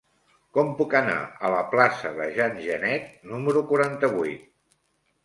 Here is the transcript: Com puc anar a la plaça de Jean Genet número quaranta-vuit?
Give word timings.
Com 0.57 0.69
puc 0.77 0.93
anar 0.99 1.17
a 1.19 1.51
la 1.55 1.59
plaça 1.73 2.11
de 2.21 2.27
Jean 2.37 2.57
Genet 2.63 3.13
número 3.35 3.63
quaranta-vuit? 3.73 4.49